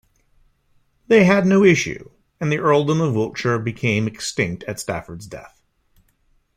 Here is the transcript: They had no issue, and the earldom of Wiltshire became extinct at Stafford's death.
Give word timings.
They 1.09 1.25
had 1.25 1.45
no 1.45 1.63
issue, 1.63 2.09
and 2.39 2.51
the 2.51 2.57
earldom 2.57 3.01
of 3.01 3.13
Wiltshire 3.13 3.59
became 3.59 4.07
extinct 4.07 4.63
at 4.63 4.79
Stafford's 4.79 5.27
death. 5.27 5.61